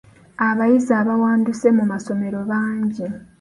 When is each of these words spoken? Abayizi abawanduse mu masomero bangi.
Abayizi 0.47 0.91
abawanduse 1.01 1.67
mu 1.77 1.83
masomero 1.91 2.39
bangi. 2.49 3.05